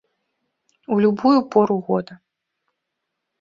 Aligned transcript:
У 0.95 0.97
любую 1.05 1.39
пору 1.57 1.77
года. 1.91 2.19